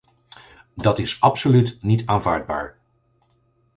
Dat 0.75 0.99
is 0.99 1.21
absoluut 1.21 1.77
niet 1.81 2.05
aanvaardbaar. 2.05 2.77